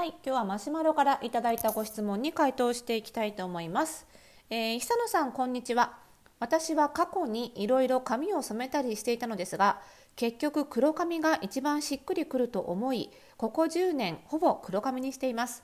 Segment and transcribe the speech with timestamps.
[0.00, 4.06] はい、今日はマシュマロからいただいたご質問に回答していきたいと思います。
[4.48, 5.98] えー、久野さんこんにちは。
[6.38, 9.78] 私は過去にいろいろ髪を染めたりしていたのですが、
[10.16, 15.62] 結局黒髪が一番しっくりくると思い、ここ10年ほぼ黒髪にしています。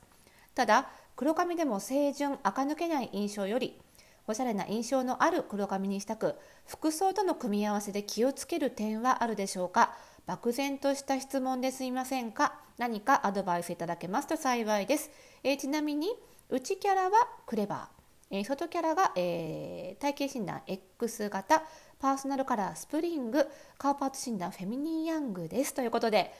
[0.54, 3.80] ただ、黒髪でも清純垢抜けない印象より、
[4.26, 6.34] おしゃれな印象のある黒髪にしたく、
[6.66, 9.96] 服装との組み合わせで気をつける点はあるでしょうか？
[10.26, 12.54] 漠然とした質問ですいませんか？
[12.78, 15.10] 何かアドバイスいただけますと幸いです、
[15.42, 16.08] えー、ちなみに
[16.50, 17.10] 内キャラは
[17.46, 21.62] クレバー、えー、外キャラが、えー、体型診断 X 型。
[21.98, 23.48] パーソナルカラースプリング。
[23.78, 25.72] 顔パーツ診断フェミニンヤングです。
[25.72, 26.30] ということで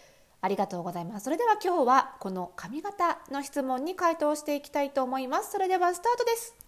[0.42, 1.24] ありがとうございます。
[1.24, 5.52] それでは今日はこの髪型の質問に回答していきたいと思います。
[5.52, 6.65] それではスタートです。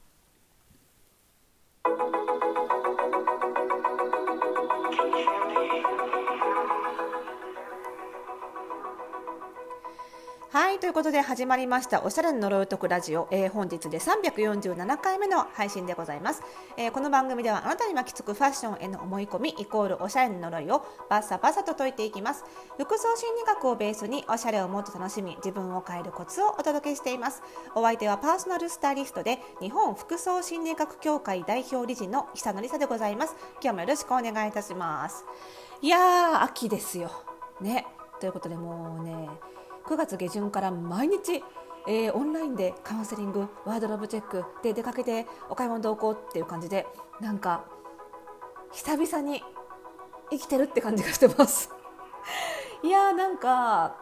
[10.58, 16.42] はいということで始まりましたおしゃれの呪いを解くラジオ、えー、本日で347回目の配信でございます、
[16.76, 22.44] えー、この番組ではあなたに巻きつくファッションへの思い込みイコールおしゃれの呪いをバッサバサと解いていきます。
[22.76, 27.40] 服装心理学をベースにおしゃれをもっと楽しみ自分を変えるコツをお届けしています。
[27.76, 33.36] お相手はパーソナルスタイリストで日本服装心理学協会代表理事の久野里沙でございます。
[33.62, 35.24] 今日もよろしくお願いいたします。
[35.82, 37.12] いやー秋ですよ。
[37.60, 37.86] ね。
[38.18, 39.28] ということでもうね
[39.88, 41.42] 9月下旬から毎日、
[41.86, 46.86] えー、オンラインでカウンセリングワードロブチェックで出かけてお買い物同行っていう感じで
[47.22, 47.64] なんか
[48.70, 49.42] 久々に
[50.30, 51.72] 生きてるって感じがしてます。
[52.84, 53.96] いやーなんか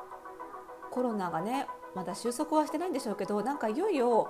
[0.91, 4.29] コロナがねまだ収束はしてないんでしょうけどなんかいよいよ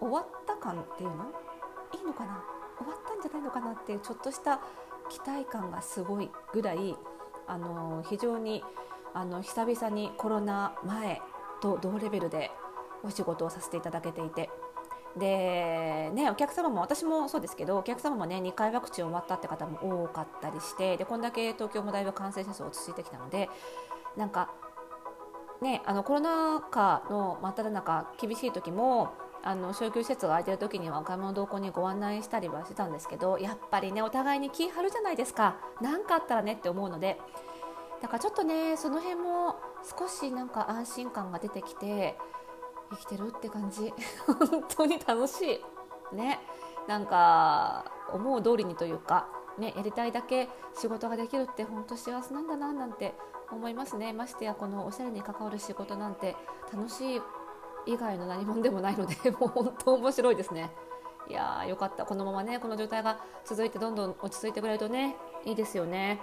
[0.00, 1.26] 終わった感っていうの？
[1.92, 2.42] いいのかな？
[2.78, 4.60] 終わったんじゃないのかなっていうちょっとした
[5.10, 6.96] 期待感がすごいぐらい
[7.46, 8.64] あの非常に
[9.14, 11.20] あの久々にコロナ前
[11.60, 12.50] と同レベルで
[13.02, 14.50] お仕事をさせていただけていて。
[15.16, 23.50] でね、お客様も私もそうですけどお客様もね2回ワクチン終わったって方も多かったりしてでこんだけ東京もだいぶ感染者数落ち着いてきたので
[24.16, 24.52] なんか
[25.60, 35.56] ねあのコロナ禍の真っ只中厳しい時もあの小休施設が空いてる時にはお買い物同行にご案内したりはしてたんですけどやっぱりねお互いに気張るじゃないですか。
[35.80, 37.18] 何かあったらねって思うので
[38.00, 39.56] だからちょっとねその辺も
[39.98, 42.16] 少しなんか安心感が出てきて
[42.90, 43.92] 生きてるって感じ。
[44.26, 45.60] 本当に楽し
[46.12, 46.16] い。
[46.16, 46.40] ね。
[46.88, 49.28] なんか思う通りにというか
[49.58, 53.14] ねやりたいだけ仕事ができるって本当幸せなんだななんて
[53.52, 54.12] 思いますね。
[54.12, 56.36] ましてやこのおしゃれに関わる仕事なんて
[56.72, 57.22] 楽しい
[57.86, 60.70] 以外の何者でもないので もう本当面白いですね。
[61.28, 62.06] いやーよかった。
[62.06, 66.20] このままねこの状態が続いてどんどん落ち着いてくれるとねいいですよね。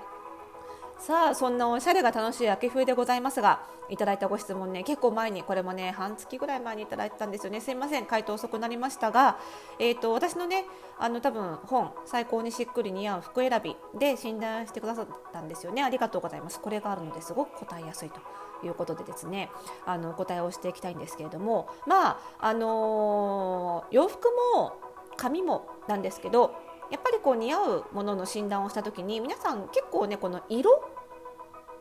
[1.00, 7.62] さあそんなおしゃれが楽しい秋冬でございますがいただいたご質問ね結構前にこれもね半月ぐらい前にいただいたんですよね。
[7.62, 9.38] すいません回答遅くなりましたが、
[9.80, 10.66] えーと、私のね
[11.00, 15.84] あの多分本最高にしっくり似合う服選びで診断してくださったんですよね。
[15.84, 16.59] ありがとうございます。
[16.59, 18.19] これがあるのですごく答えやすいと
[18.66, 19.50] いうことでですね。
[19.86, 21.69] あのお答えをしていきたいんですけれども。
[21.86, 24.74] まああのー、洋服も
[25.16, 26.56] 髪もなんですけど
[26.90, 30.87] やっぱりこう似合うものの診断をした時に皆さん結構ねこの色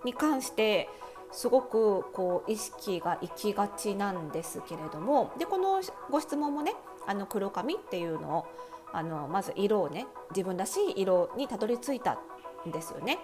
[0.06, 0.89] に関して
[1.33, 6.72] すごくこう意識がいきがちなんですけれどもでこのご質問もね
[7.06, 8.47] あの黒髪っていうのを
[8.93, 12.19] あのまず色をね自分らしい色にたどり着いた
[12.67, 13.19] んですよね。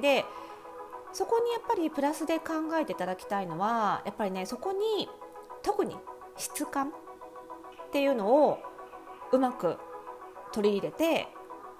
[0.00, 0.24] で
[1.12, 5.08] そこにやっぱりプラスで考えていただきたいのはやっぱりねそこに
[5.62, 5.96] 特に
[6.36, 6.92] 質感っ
[7.90, 8.58] ていうのを
[9.32, 9.78] うまく
[10.52, 11.28] 取り入れて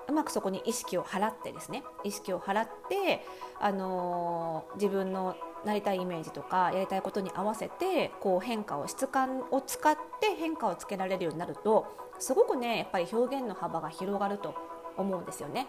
[0.09, 3.25] うまくそこに意識を払ってですね意識を払って、
[3.61, 11.87] あのー、自分のなりたいイメージとかやりたいことに合わせてこう変化を質感を使って変化をつけられるようになると
[12.19, 14.55] すごくねやっぱり表現の幅が広がると
[14.97, 15.67] 思うんですよね。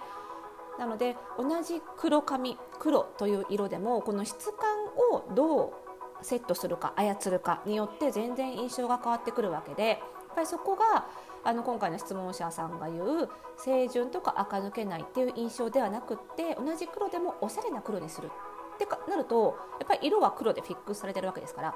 [0.79, 5.73] なので同じ黒髪黒という色でもこの質感をどう
[6.21, 10.00] セットするか操るかによって全然印象が変わってくるわけで
[10.38, 11.07] ぱりそこが
[11.44, 13.30] あの今回の質問者さんが言う
[13.63, 18.30] 清純とか垢抜けないっていう印象ではなくって同じ黒でもおしゃれな黒にする。
[18.75, 21.75] ってかなるとやっぱり色は黒でフィックスされてるわけですから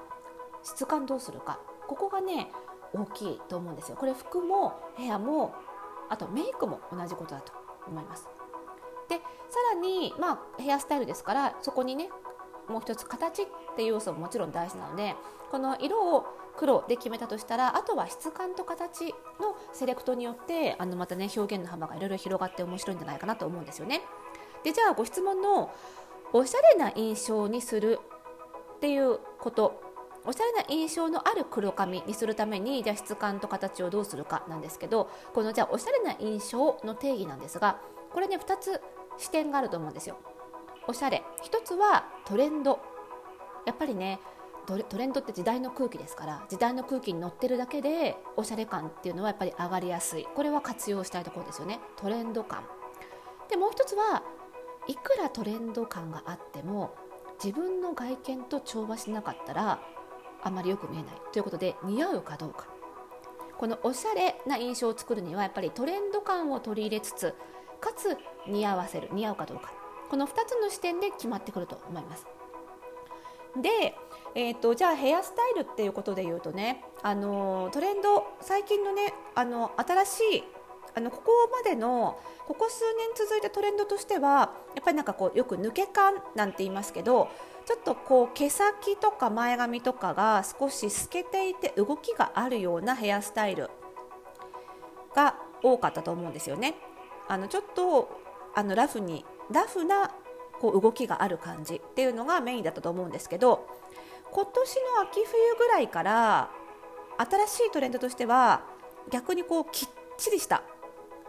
[0.61, 1.59] 質感どうするか。
[1.87, 2.51] ここがね
[2.93, 3.97] 大きいと思うんですよ。
[3.97, 5.55] これ服もヘアも
[6.09, 7.53] あとメイクも同じことだと
[7.87, 8.29] 思います。
[9.09, 9.23] でさ
[9.73, 12.09] らにまあヘアスタイルですからそこにね
[12.67, 15.15] もう一つ形っていう要素ももちろん大事なので
[15.49, 16.25] この色を
[16.61, 19.07] 黒で決めたとしたらあとは質感と形
[19.39, 24.01] のセレクトによってあのまたね表現の幅がいろいろ広がって面白いんじゃないかなと思うんですよね。
[24.63, 25.71] でじゃあご質問の
[26.33, 27.99] おしゃれな印象にする
[28.75, 29.81] っていうこと
[30.23, 37.79] おしゃれな印象のある黒髪にするためにじゃあ質感と形をどうするかなんですけどこのじゃあおしゃれな印象の定義なんですが
[38.13, 38.79] これね2つ
[39.17, 40.17] 視点があると思うんですよ。
[40.87, 42.79] おしゃれ1つはトレンド
[43.65, 44.19] やっぱりね
[44.65, 50.27] トレンドって時代の空気ですから時代の空気に乗ってるだけでおしゃれ感っていうのはやっぱり上がりやすい。
[50.35, 51.79] これは活用したいところですよね。
[51.97, 52.63] トレンド感。
[53.49, 54.23] でもう一つは
[54.87, 56.95] いくらトレンド感があっても
[57.43, 59.81] 自分の外見と調和しなかったら
[60.43, 61.21] あまりよく見えない。
[61.31, 62.67] ということで似合うかどうか。
[63.57, 67.35] このおしゃれな印象を作るにはやっぱりトレンド感を取り入れつつ
[67.79, 68.17] かつ
[68.47, 69.73] 似合わせる似合うかどうか。
[70.09, 72.25] この2つの視点で決まってくると思います。
[73.57, 73.95] で、
[74.35, 80.43] えーと、じゃあヘアスタイルっていうことで言うとねあのトレンド最近のねあの新しい
[80.93, 87.29] あのここまでのここ数年続いたトレンドとしてはやっぱりなんかこうよく抜け感なんて言いますけど
[87.65, 93.69] ちょっとこう毛先とか前髪とかが少し透けていて動きがあるようなヘアスタイル
[95.15, 96.75] が多かったと思うんですよね。
[97.27, 98.19] あのちょっと
[98.55, 100.11] あのラフにラフな
[100.61, 103.65] こう動きがある感じっていうのがメインだったと思うんですけど
[104.31, 106.51] 今年の秋冬ぐらいから
[107.17, 108.61] 新しいトレンドとしては
[109.09, 110.61] 逆にこうきっちりした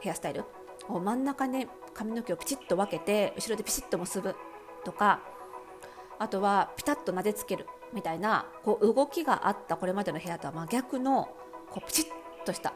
[0.00, 0.44] ヘアスタイル
[0.86, 4.36] 真ん中ね髪の毛をピチッと分けて後ろでピシッと結ぶ
[4.84, 5.20] とか
[6.18, 11.30] あとはピタッとなでつけるみたいなこう動きがあったこれまでのヘアとは真逆の
[11.70, 12.74] こうピチッとした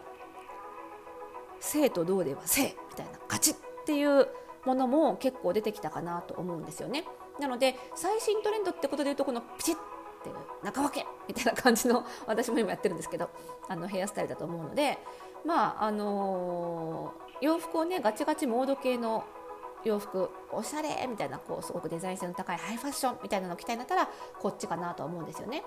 [1.60, 4.26] 生と同では生みたいなガチッっていう
[4.66, 7.04] ものも結構出てきたかなと思うんですよね。
[7.40, 9.80] なので最新トレンドってことでいうとこのピチッて
[10.62, 13.30] 中分けみたいな感じの 私も今やってるんですけど
[13.68, 14.98] あのヘアスタイルだと思うので
[15.44, 19.24] まああのー、洋服をねガチガチモード系の
[19.84, 24.08] 洋服おしゃれみたいなこうすごくデザイン性の高いハイファッションみたいなのを着たいんだったら
[24.40, 25.62] こっちかなと思うんですよね。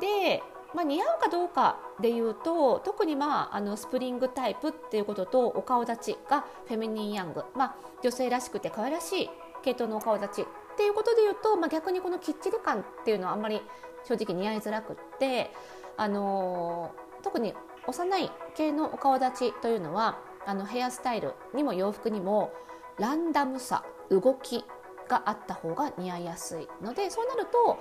[0.00, 0.42] で、
[0.74, 9.30] まあ、似合うかどうかでいうと特に、まあ、あのスプリングタイプっていうこととお顔立ちがフェミニンヤング、まあ、女性らしくて可愛らしい
[9.62, 10.46] 系統のお顔立ちっ
[10.76, 13.60] ていうことでいうと、まあ、逆にこのきっちり感っていうのはあんまり
[14.04, 15.50] 正直似合いづらくって、
[15.96, 17.54] あのー、特に
[17.86, 22.52] 幼い系のお顔立ちというのはあのヘアスタイルにも洋服にも
[22.98, 24.64] ランダムさ動き
[25.08, 27.78] があった方が似合いやすいのでそうなると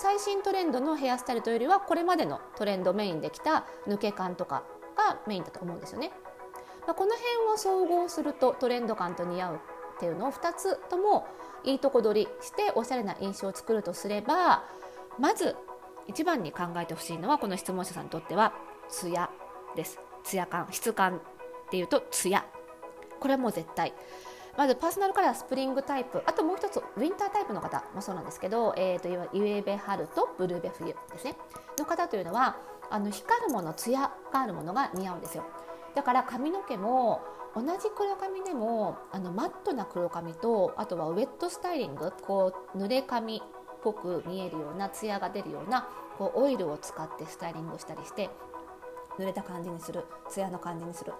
[0.00, 4.62] 最新トレンドのヘアスタイルというよりはこれまでのトレンドメインできた抜け感とか
[4.96, 6.12] がメインだと思うんですよね。
[6.86, 9.58] まあ、この辺を総合するとトレンド感と似合うっ
[9.98, 11.26] ていうのを2つとも
[11.64, 14.62] いいとこ取りしておしゃれな印象を作るとすれば
[15.18, 15.56] まず
[16.06, 18.52] 一番に考えてほしいのはこの質問者さんにとっては
[18.88, 19.28] ツヤ。
[19.74, 19.98] です。
[20.22, 20.68] ツヤ感。
[20.70, 21.20] 質感っ
[21.70, 22.46] ていうとツヤ。
[23.18, 23.92] これはもう絶対。
[24.58, 26.20] まずパーソナルカラースプリングタイプ。
[26.26, 31.36] あともう一つウィンタータイプの方もそうなんですけど、えーと、ゆえべ春とブルーベ冬ですね。
[31.78, 32.56] の方というのは
[32.90, 35.44] あの光るもの艶があるものが似合うんですよ。
[35.94, 37.20] だから髪の毛も
[37.54, 43.40] 同じ黒髪でもあのマットな黒髪とあとはウェットスタイリングこう濡れ髪っ
[43.84, 45.88] ぽく見えるようなツヤが出るような
[46.18, 48.28] こうオイルを使ってスタイリングしたりして
[49.20, 51.12] 濡れた感じにするツヤの感じにする。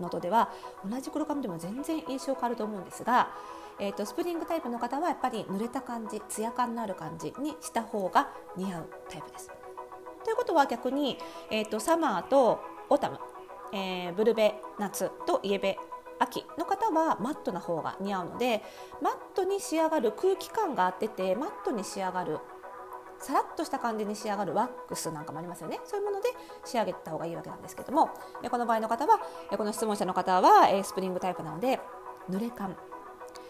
[0.00, 0.50] のとでは
[0.88, 3.30] 同じ黒髪でも全然印象変わると思うんですが、
[3.78, 9.50] えーと、スプリングタイプの方はやっぱり濡れた感じツヤ感のある感じにした方が似合うタイプです。
[10.24, 11.18] ということは逆に、
[11.50, 13.18] えーと、サマーとオタム、
[13.72, 15.78] えー、ブルベ夏とイエベ
[16.18, 18.62] 秋の方はマットな方が似合うので
[19.02, 22.38] マットに仕上がる空気感があっててマットに仕上がる
[23.18, 25.80] さらっとした感じに仕上がるワックスなんかもありますよね。
[25.84, 26.28] そういうもので
[26.64, 28.10] 仕上げた方がいいわけなんですけども。
[28.50, 29.20] この場合の方は
[29.56, 31.80] この質問者の方はスプリングタイプなので
[32.30, 32.76] 濡れ感。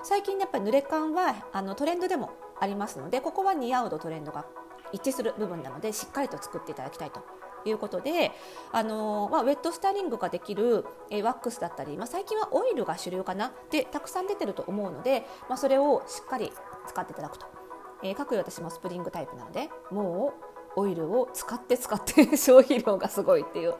[0.02, 2.30] 最近やっぱり濡れ感はあのトレンドでも
[2.60, 4.46] ありますのでここは似合うとトレンドが
[4.92, 7.20] 一致する部分なのでしっかりと作っていただきたいと
[7.68, 8.30] いうことで、
[8.72, 16.52] あのまあ、ウェットスタイリングができる、えワックスだったり、まあ、最近はオイルが主流かなでたくさん出てると思うので、まあ、それをしっかり
[16.86, 17.55] 使っていただくと。
[18.02, 20.34] えー、各位私もスプリングタイプなのでも
[20.76, 23.74] うオイルを使って使って 消費量がすごいっていう。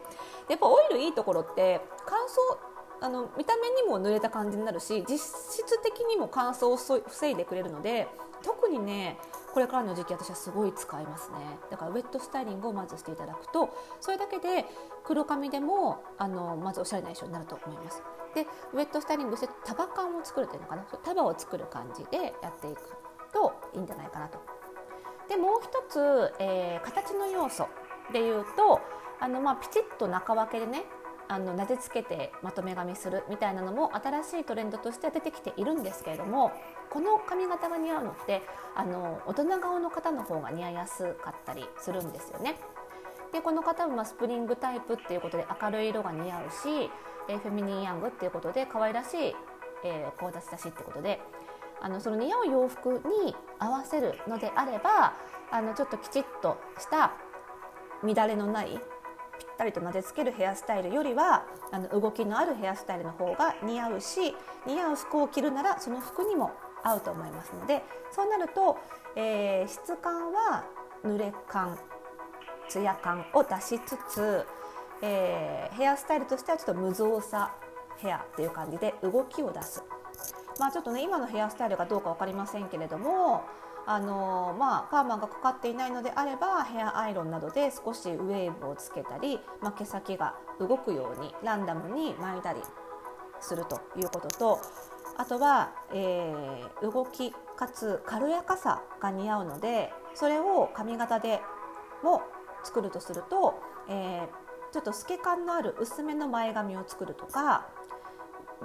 [0.48, 2.58] やっぱオイルいいところって乾燥
[3.00, 8.08] あの見た目にも濡れた感じになるし実質的にも乾燥を防いでくれるので
[8.42, 9.18] 特にね
[9.52, 11.58] これからの時期私はすごい使いますね。
[11.70, 13.70] だからウェットスタイリングをまずしていただくと
[14.00, 14.66] それだけで
[15.04, 18.02] 黒髪でもあのまずおしゃれな印象になると思います。
[18.34, 20.82] でウェットスタイリングして束感を作るというのかな？
[20.82, 23.05] 束を作る感じでやっていく。
[23.36, 24.38] といいんじゃないかなと。
[25.28, 27.68] でもう一つ、えー、形の要素
[28.12, 28.80] でいうと
[29.20, 30.84] あの、まあ、ピチッと中分けでね
[31.28, 36.52] あのなでつけてまとめ髪するみたいなのも新しいトレンドとして出てきているんですけれども
[36.88, 38.42] この髪型が似合うのって
[38.76, 42.56] あの大人顔の方の方が似合いやすかったりするんですよね。
[43.32, 46.90] でこの方もまスプリングタイプっていうことで明るい色が似合うし、
[47.28, 49.36] えー、フェミニンヤングっていうことで可愛らしい、
[49.84, 51.20] えー、顔立ちだしってことで
[51.80, 55.14] あのその似合う洋服に合わせるのであれば
[55.50, 57.12] あのちょっときちっとした
[58.02, 64.34] 乱れのないぴったりとなでつけるヘアスタイルよりはあの動きのあるヘアスタイルの方が似合うし
[64.66, 66.52] 似合う服を着るならその服にも
[66.82, 68.78] 合うと思いますのでそうなると、
[69.16, 70.64] えー、質感は
[71.04, 71.78] 濡れ感
[72.68, 74.46] ツヤ感を出しつつ、
[75.02, 77.50] えー、ヘアスタイルとしてはちょっと無造作
[77.98, 79.82] ヘアっていう感じで動きを出す。
[80.58, 83.44] まあ、ちょっとね今のヘアスタイルがどうか分かりませんけれども
[83.88, 92.60] あのまあ、パーマがかかっていないのであればヘアアイロンなどで少しウェーブをつけたり、まあ、毛先が動くようにランダムに巻いたり
[93.40, 94.60] するということと
[95.16, 101.40] あとは、えー、動きかつ軽やかさが似合うのでそれを髪型で
[102.02, 102.22] も
[102.64, 103.54] 作るとすると、
[103.88, 107.68] えー、ちょっと透け感のある薄めの前髪を作るとか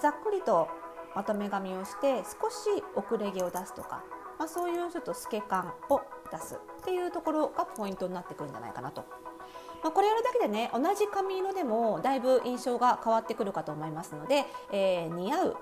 [0.01, 0.67] ざっくりと
[1.15, 4.03] まとめ髪をして少し遅れ毛を出すとか
[4.41, 6.01] まあ、そういうちょっと透け感を
[6.32, 9.06] 出すっていうところがポイントになってくるんじゃないかなと。
[9.84, 15.58] まあ、これやるだけでね同じ髪色でもだいぶ印象が変わってくるかと思いますので、えー、似合う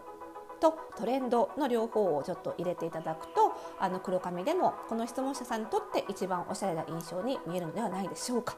[0.61, 8.55] とトレンドの両方をちょっと入れていただくとあの黒髪でもこの質問者さんにとって一番おしゃれな印象に見えるのではないでしょうか。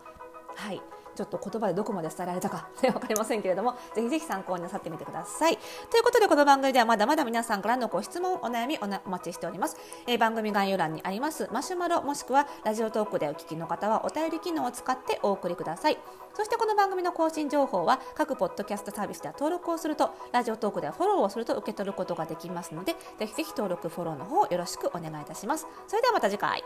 [0.55, 0.81] はい
[1.15, 5.57] ちょっと言葉でどこまで伝えられたか、 分かりませんけれどもぜひぜひ参考になさってみてください。
[5.89, 9.77] ということでこの番組ではまだまだ皆さんからのご質問お悩みおお待ちしております、
[10.07, 15.97] えー、番組概要欄にありますマシュマロもしくはラジオトークでお聞きの方はお便り機能を使ってお送りください。
[16.33, 25.67] そしてこの番組の更新情報は各ポッドキャストサービスでは登録をするとラジオトークではフォローをすると受け取ることができますのでぜひぜひ登録フォローの方よろしくお願いいたします。
[25.87, 26.63] それではまた次回。